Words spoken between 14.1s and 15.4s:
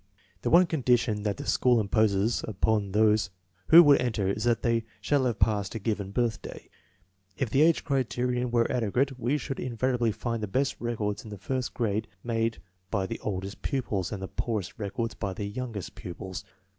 and the poorest records by